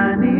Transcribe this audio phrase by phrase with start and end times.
[0.00, 0.39] I need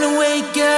[0.00, 0.77] Run away, girl,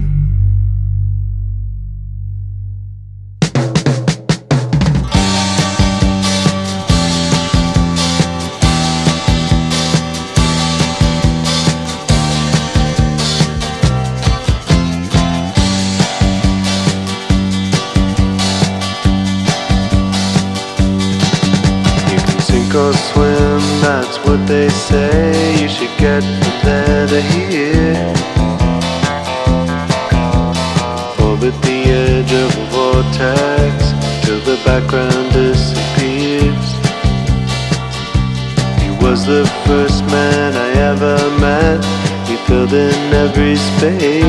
[43.81, 44.20] stay.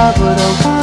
[0.00, 0.78] I would have won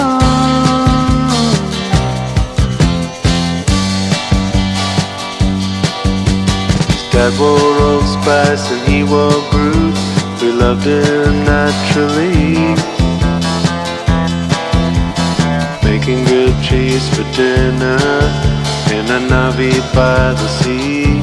[7.40, 9.94] old spice and he wore brew
[10.42, 12.76] We loved him naturally
[15.88, 17.98] Making grilled cheese for dinner
[18.92, 21.22] In a Navi by the sea.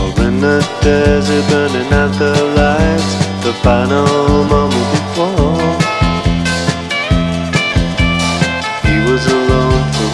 [0.00, 3.12] Or in the desert burning out the lights
[3.44, 4.87] The final moment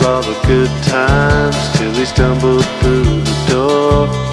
[0.06, 4.23] all the good times till he stumbled through the door.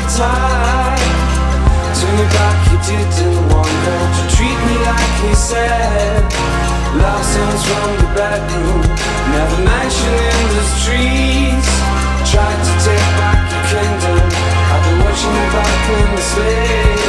[0.00, 1.00] The tide.
[1.98, 6.22] Turn your back, you didn't want her to treat me like he said.
[6.96, 8.80] Love songs from the bedroom,
[9.34, 11.70] never mentioning the streets.
[12.30, 14.20] Tried to take back your kingdom.
[14.72, 17.08] I've been watching you back in the sleigh.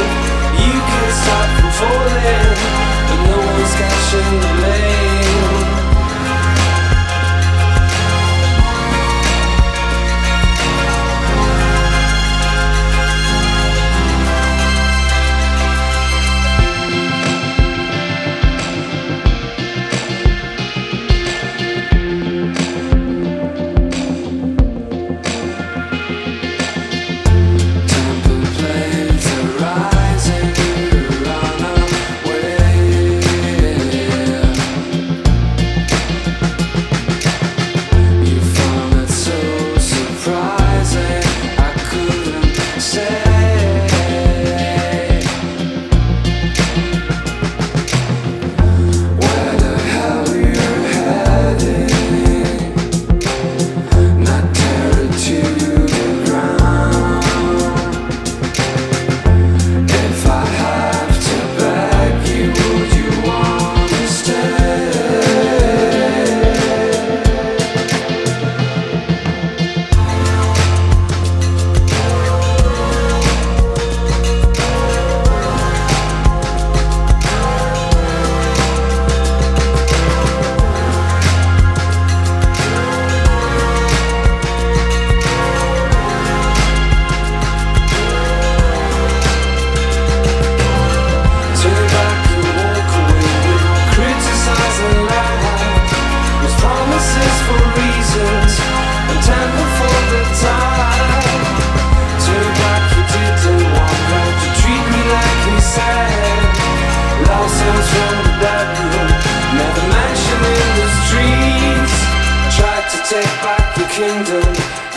[0.62, 2.56] You can't stop from falling,
[3.08, 5.11] but no one's catching the blame.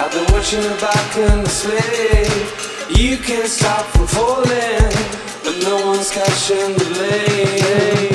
[0.06, 2.96] I've been watching the back and the slave.
[2.96, 4.94] You can't stop from falling,
[5.44, 8.15] but no one's catching the blame.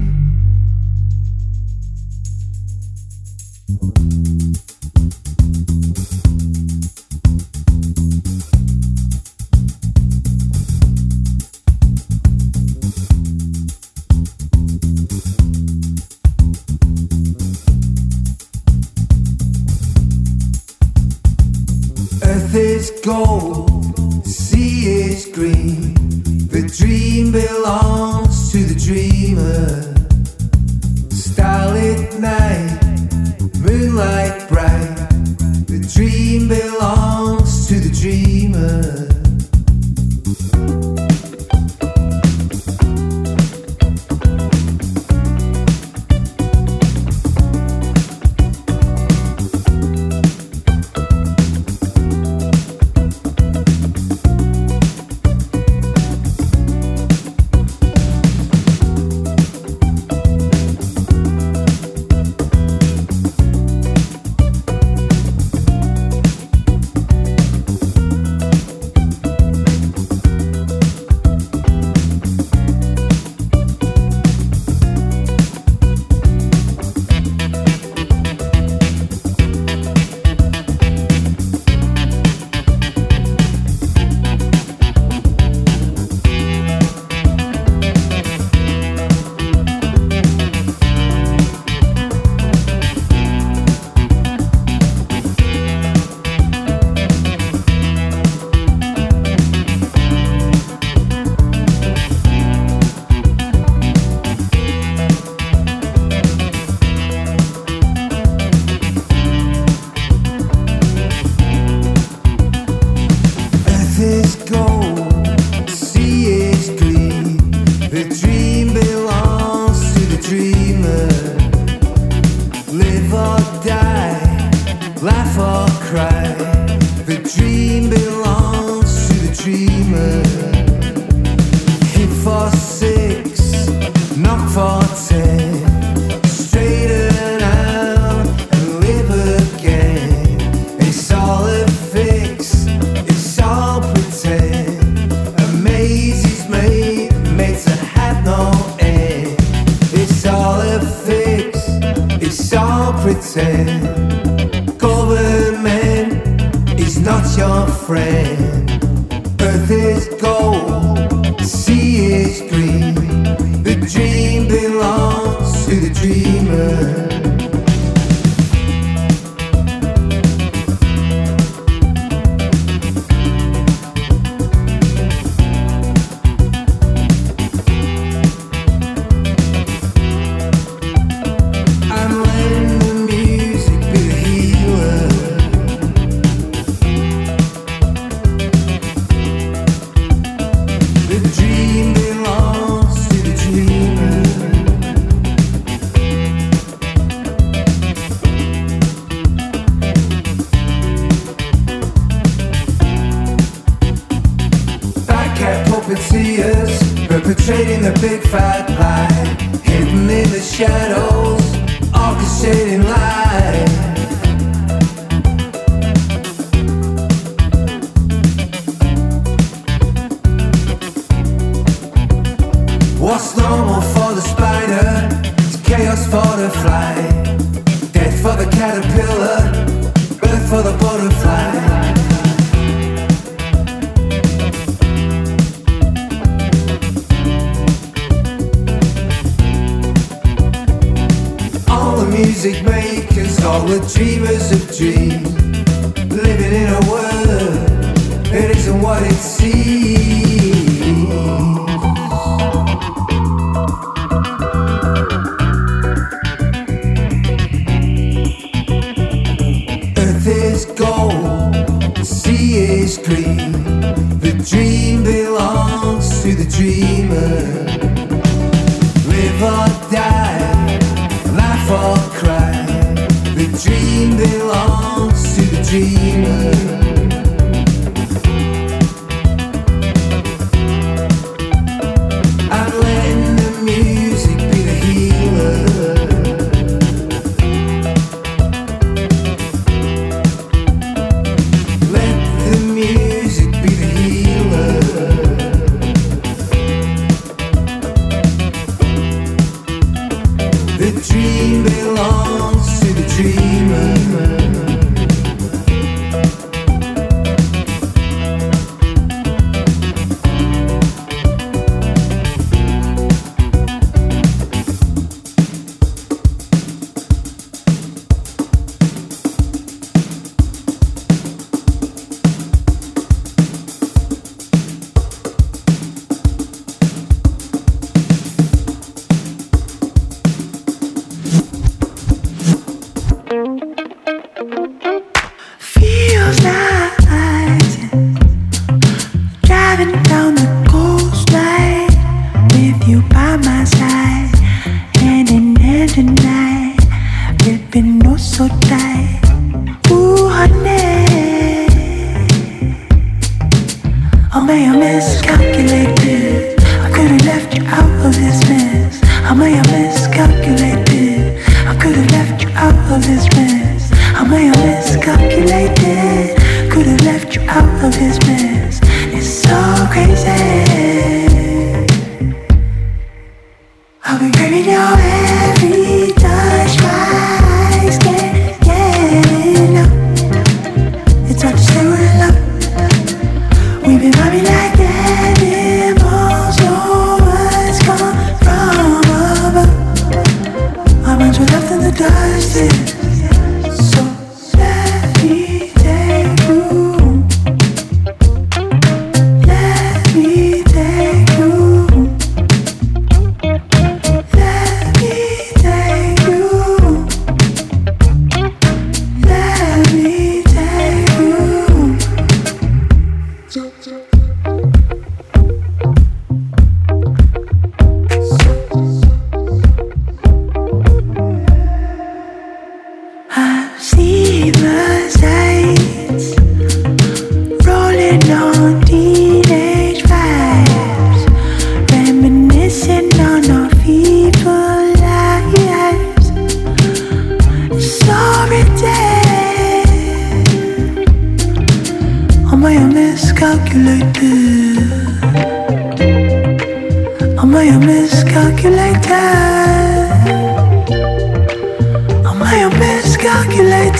[212.91, 213.30] Yeah.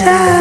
[0.03, 0.40] It's